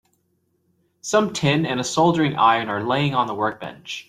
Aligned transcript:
Some 1.01 1.31
tin 1.31 1.63
and 1.63 1.79
a 1.79 1.83
soldering 1.83 2.35
iron 2.35 2.69
are 2.69 2.83
laying 2.83 3.13
on 3.13 3.27
the 3.27 3.35
workbench. 3.35 3.99